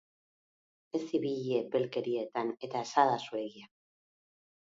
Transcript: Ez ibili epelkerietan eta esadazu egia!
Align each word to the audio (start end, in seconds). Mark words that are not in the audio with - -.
Ez 0.99 1.01
ibili 1.17 1.51
epelkerietan 1.57 2.49
eta 2.69 2.81
esadazu 2.87 3.39
egia! 3.43 3.71